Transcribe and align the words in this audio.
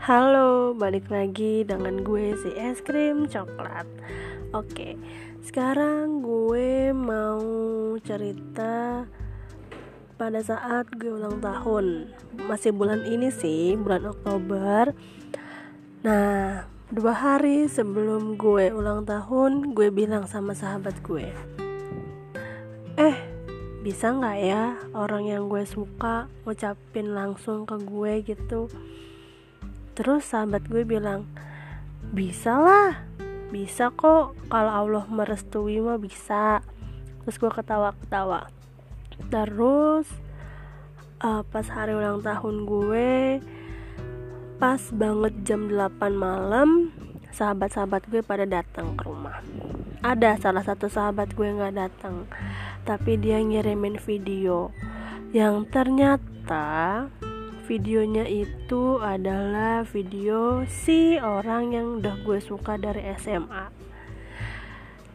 Halo, 0.00 0.72
balik 0.72 1.12
lagi 1.12 1.60
dengan 1.60 2.00
gue 2.00 2.32
si 2.32 2.48
es 2.56 2.80
krim 2.80 3.28
coklat. 3.28 3.84
Oke, 4.56 4.96
sekarang 5.44 6.24
gue 6.24 6.88
mau 6.88 7.44
cerita 8.00 9.04
pada 10.16 10.40
saat 10.40 10.88
gue 10.96 11.12
ulang 11.12 11.44
tahun. 11.44 12.16
Masih 12.48 12.72
bulan 12.72 13.04
ini 13.04 13.28
sih, 13.28 13.76
bulan 13.76 14.08
Oktober. 14.08 14.96
Nah, 16.00 16.64
dua 16.88 17.12
hari 17.12 17.68
sebelum 17.68 18.40
gue 18.40 18.72
ulang 18.72 19.04
tahun, 19.04 19.76
gue 19.76 19.92
bilang 19.92 20.24
sama 20.24 20.56
sahabat 20.56 20.96
gue, 21.04 21.28
eh 22.96 23.16
bisa 23.84 24.16
nggak 24.16 24.38
ya 24.40 24.80
orang 24.96 25.28
yang 25.28 25.52
gue 25.52 25.68
suka 25.68 26.24
ngucapin 26.48 27.12
langsung 27.12 27.68
ke 27.68 27.76
gue 27.84 28.12
gitu 28.24 28.72
terus 30.00 30.32
sahabat 30.32 30.64
gue 30.64 30.88
bilang 30.88 31.28
bisa 32.16 32.56
lah 32.56 33.10
bisa 33.50 33.90
kok. 33.90 34.38
Kalau 34.48 34.72
Allah 34.72 35.04
merestui 35.10 35.82
mah 35.82 35.98
bisa. 35.98 36.62
Terus 37.22 37.36
gue 37.36 37.50
ketawa-ketawa. 37.50 38.48
Terus 39.28 40.06
uh, 41.20 41.42
pas 41.44 41.66
hari 41.68 41.92
ulang 41.92 42.24
tahun 42.24 42.64
gue 42.64 43.12
pas 44.56 44.80
banget 44.92 45.34
jam 45.44 45.72
8 45.72 45.98
malam 46.12 46.92
sahabat-sahabat 47.32 48.08
gue 48.08 48.22
pada 48.24 48.48
datang 48.48 48.96
ke 48.96 49.02
rumah. 49.04 49.42
Ada 50.00 50.40
salah 50.40 50.64
satu 50.64 50.88
sahabat 50.88 51.36
gue 51.36 51.44
nggak 51.44 51.76
datang 51.76 52.24
tapi 52.88 53.20
dia 53.20 53.36
ngirimin 53.40 54.00
video 54.00 54.72
yang 55.36 55.68
ternyata 55.68 57.06
videonya 57.70 58.26
itu 58.26 58.98
adalah 58.98 59.86
video 59.86 60.66
si 60.66 61.22
orang 61.22 61.70
yang 61.70 62.02
udah 62.02 62.18
gue 62.26 62.42
suka 62.42 62.74
dari 62.74 63.06
SMA 63.14 63.70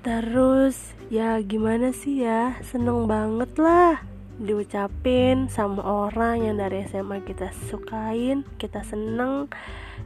terus 0.00 0.96
ya 1.12 1.36
gimana 1.44 1.92
sih 1.92 2.24
ya? 2.24 2.56
Seneng 2.64 3.04
banget 3.04 3.52
lah 3.60 4.00
diucapin 4.38 5.50
sama 5.50 5.82
orang 5.82 6.46
yang 6.46 6.56
dari 6.56 6.86
SMA 6.86 7.20
kita 7.26 7.52
sukain 7.68 8.46
kita 8.56 8.80
seneng. 8.86 9.52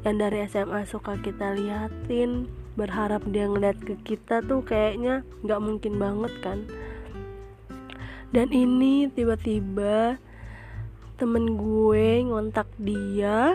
Yang 0.02 0.16
dari 0.18 0.38
SMA 0.50 0.80
suka 0.88 1.20
kita 1.22 1.54
liatin 1.54 2.50
berharap 2.74 3.22
dia 3.28 3.46
ngeliat 3.46 3.78
ke 3.78 3.94
kita 4.02 4.42
tuh 4.42 4.64
kayaknya 4.64 5.22
nggak 5.46 5.62
mungkin 5.62 5.94
banget 6.00 6.32
kan. 6.42 6.58
Dan 8.32 8.48
ini 8.50 9.12
tiba-tiba 9.12 10.16
temen 11.22 11.54
gue 11.54 12.26
ngontak 12.26 12.66
dia 12.82 13.54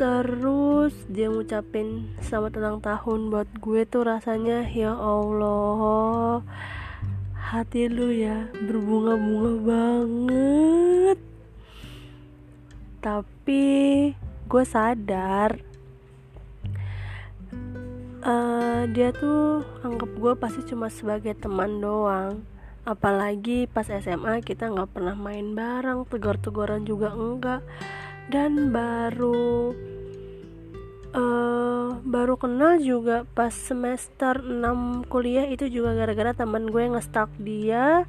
terus 0.00 0.96
dia 1.04 1.28
ngucapin 1.28 2.08
selamat 2.24 2.52
ulang 2.56 2.78
tahun 2.80 3.28
buat 3.28 3.44
gue 3.60 3.84
tuh 3.84 4.08
rasanya 4.08 4.64
ya 4.72 4.96
Allah 4.96 6.40
hati 7.36 7.92
lu 7.92 8.08
ya 8.08 8.48
berbunga-bunga 8.64 9.52
banget. 9.68 11.18
Tapi 13.04 13.64
gue 14.48 14.64
sadar 14.64 15.60
uh, 18.24 18.88
dia 18.88 19.12
tuh 19.12 19.60
anggap 19.84 20.08
gue 20.08 20.32
pasti 20.40 20.64
cuma 20.72 20.88
sebagai 20.88 21.36
teman 21.36 21.84
doang 21.84 22.40
apalagi 22.82 23.70
pas 23.70 23.86
SMA 23.86 24.42
kita 24.42 24.66
nggak 24.66 24.90
pernah 24.90 25.14
main 25.14 25.54
bareng 25.54 26.02
tegur-teguran 26.10 26.82
juga 26.82 27.14
enggak. 27.14 27.62
Dan 28.30 28.70
baru 28.74 29.74
uh, 31.14 31.88
baru 32.02 32.34
kenal 32.38 32.80
juga 32.82 33.28
pas 33.36 33.52
semester 33.52 34.42
6 34.42 35.06
kuliah 35.06 35.46
itu 35.46 35.68
juga 35.70 35.94
gara-gara 35.94 36.34
teman 36.34 36.66
gue 36.70 36.90
ngestak 36.90 37.30
dia. 37.38 38.06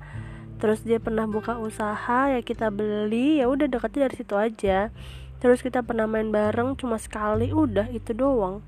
Terus 0.58 0.82
dia 0.82 0.98
pernah 0.98 1.28
buka 1.28 1.60
usaha 1.60 2.32
ya 2.32 2.40
kita 2.40 2.72
beli 2.72 3.44
ya 3.44 3.52
udah 3.52 3.68
deketnya 3.68 4.10
dari 4.10 4.16
situ 4.16 4.36
aja. 4.40 4.90
Terus 5.44 5.60
kita 5.60 5.84
pernah 5.84 6.08
main 6.08 6.32
bareng 6.32 6.80
cuma 6.80 6.96
sekali 6.96 7.52
udah 7.52 7.92
itu 7.92 8.16
doang. 8.16 8.64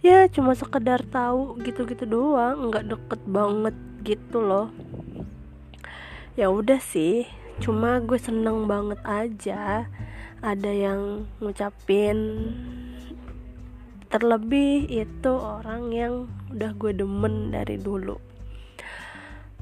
Ya 0.00 0.30
cuma 0.30 0.54
sekedar 0.54 1.04
tahu 1.04 1.58
gitu-gitu 1.60 2.06
doang 2.06 2.70
nggak 2.70 2.86
deket 2.86 3.20
banget 3.28 3.74
gitu 4.06 4.38
loh 4.40 4.70
ya 6.38 6.54
udah 6.54 6.78
sih 6.78 7.26
cuma 7.58 7.98
gue 7.98 8.14
seneng 8.14 8.70
banget 8.70 9.02
aja 9.02 9.90
ada 10.38 10.70
yang 10.70 11.26
ngucapin. 11.42 12.46
Terlebih 14.08 14.86
itu 14.86 15.32
orang 15.34 15.90
yang 15.90 16.14
udah 16.54 16.72
gue 16.78 16.94
demen 16.94 17.50
dari 17.50 17.76
dulu. 17.76 18.16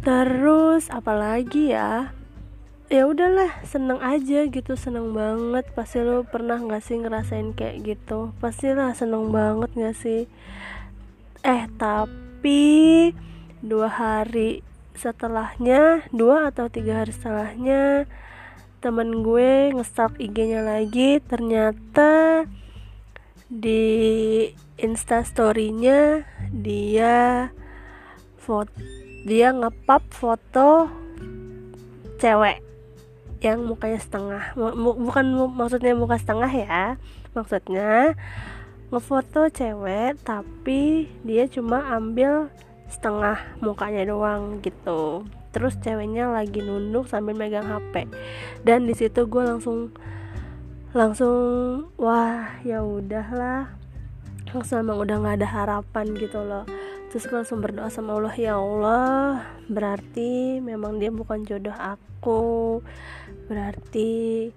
Terus 0.04 0.92
apalagi 0.92 1.72
ya? 1.72 2.12
Ya 2.86 3.02
udahlah 3.08 3.50
seneng 3.66 3.98
aja 3.98 4.46
gitu 4.46 4.78
seneng 4.78 5.10
banget. 5.16 5.66
Pasti 5.72 5.98
lo 6.04 6.22
pernah 6.22 6.60
nggak 6.60 6.84
sih 6.84 7.00
ngerasain 7.02 7.56
kayak 7.56 7.82
gitu? 7.82 8.36
Pastilah 8.38 8.94
seneng 8.94 9.34
banget 9.34 9.72
nggak 9.74 9.96
sih? 9.96 10.30
Eh 11.42 11.66
tapi 11.80 13.10
dua 13.64 13.90
hari 13.90 14.62
setelahnya 14.96 16.04
dua 16.10 16.50
atau 16.50 16.66
tiga 16.72 17.04
hari 17.04 17.12
setelahnya 17.12 18.10
temen 18.80 19.24
gue 19.24 19.72
ngestalk 19.72 20.20
IG-nya 20.20 20.64
lagi 20.64 21.20
ternyata 21.24 22.44
di 23.46 23.84
instastorynya 24.76 26.26
dia 26.50 27.48
foto 28.36 28.74
dia 29.26 29.50
ngepap 29.50 30.06
foto 30.10 30.86
cewek 32.22 32.62
yang 33.44 33.68
mukanya 33.68 34.00
setengah. 34.00 34.42
Bukan 34.76 35.26
maksudnya 35.54 35.92
muka 35.92 36.16
setengah 36.16 36.50
ya 36.50 36.82
maksudnya 37.36 38.16
ngefoto 38.88 39.50
cewek 39.50 40.16
tapi 40.22 41.10
dia 41.26 41.44
cuma 41.50 41.84
ambil 41.90 42.48
setengah 42.86 43.38
mukanya 43.58 44.06
doang 44.06 44.62
gitu. 44.62 45.26
Terus 45.50 45.78
ceweknya 45.80 46.28
lagi 46.28 46.60
nunduk 46.60 47.08
sambil 47.08 47.32
megang 47.32 47.66
HP 47.66 48.06
dan 48.62 48.84
di 48.84 48.92
situ 48.92 49.24
gue 49.24 49.42
langsung 49.42 49.92
langsung 50.92 51.90
wah 51.96 52.60
ya 52.62 52.84
udahlah. 52.84 53.72
Langsung 54.54 54.80
emang 54.80 55.02
udah 55.02 55.16
nggak 55.20 55.36
ada 55.42 55.48
harapan 55.48 56.06
gitu 56.16 56.40
loh. 56.40 56.64
Terus 57.10 57.26
gue 57.26 57.36
langsung 57.40 57.64
berdoa 57.64 57.88
sama 57.88 58.16
Allah 58.18 58.36
ya 58.36 58.54
Allah 58.58 59.42
berarti 59.66 60.62
memang 60.62 61.00
dia 61.00 61.10
bukan 61.10 61.42
jodoh 61.48 61.74
aku. 61.74 62.80
Berarti 63.48 64.50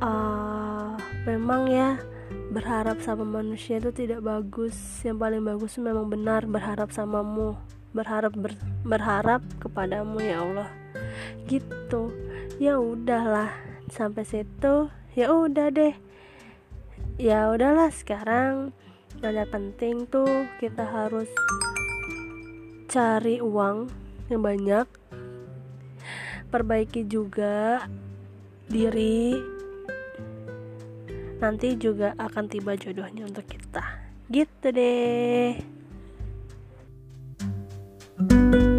uh, 0.00 0.94
memang 1.24 1.62
ya 1.70 1.96
berharap 2.50 2.98
sama 3.02 3.22
manusia 3.22 3.78
itu 3.78 3.94
tidak 3.94 4.26
bagus. 4.26 4.74
Yang 5.06 5.16
paling 5.22 5.42
bagus 5.46 5.78
memang 5.78 6.10
benar 6.10 6.46
berharap 6.46 6.90
samamu. 6.90 7.54
Berharap 7.90 8.34
ber, 8.38 8.54
berharap 8.86 9.42
kepadamu 9.62 10.18
ya 10.22 10.42
Allah. 10.42 10.70
Gitu. 11.46 12.10
Ya 12.58 12.78
udahlah. 12.78 13.50
Sampai 13.90 14.22
situ 14.26 14.90
ya 15.18 15.26
udah 15.34 15.70
deh. 15.74 15.94
Ya 17.18 17.50
udahlah 17.50 17.90
sekarang 17.92 18.72
yang 19.20 19.50
penting 19.52 20.08
tuh 20.08 20.48
kita 20.56 20.80
harus 20.80 21.28
cari 22.88 23.38
uang 23.44 23.92
yang 24.32 24.40
banyak. 24.40 24.88
Perbaiki 26.48 27.04
juga 27.06 27.86
diri 28.66 29.36
nanti 31.40 31.74
juga 31.74 32.12
akan 32.20 32.44
tiba 32.46 32.76
jodohnya 32.76 33.24
untuk 33.26 33.48
kita. 33.48 33.82
Gitu 34.30 34.68
deh. 34.70 35.56
thank 38.20 38.54
you 38.54 38.69